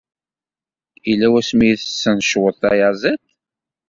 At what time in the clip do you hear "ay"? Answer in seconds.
1.67-1.75